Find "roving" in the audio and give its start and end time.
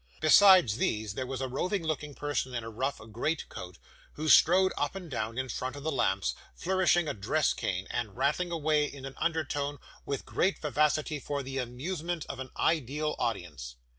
1.47-1.83